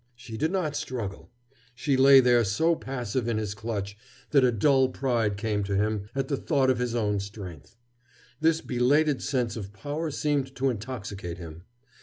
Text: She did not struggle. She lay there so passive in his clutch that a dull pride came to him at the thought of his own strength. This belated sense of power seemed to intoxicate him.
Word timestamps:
She 0.15 0.35
did 0.35 0.51
not 0.51 0.75
struggle. 0.75 1.29
She 1.75 1.95
lay 1.95 2.21
there 2.21 2.43
so 2.43 2.75
passive 2.75 3.27
in 3.27 3.37
his 3.37 3.53
clutch 3.53 3.95
that 4.31 4.43
a 4.43 4.51
dull 4.51 4.89
pride 4.89 5.37
came 5.37 5.63
to 5.65 5.75
him 5.75 6.09
at 6.15 6.27
the 6.27 6.37
thought 6.37 6.71
of 6.71 6.79
his 6.79 6.95
own 6.95 7.19
strength. 7.19 7.77
This 8.39 8.61
belated 8.61 9.21
sense 9.21 9.55
of 9.55 9.73
power 9.73 10.09
seemed 10.09 10.55
to 10.55 10.71
intoxicate 10.71 11.37
him. 11.37 11.65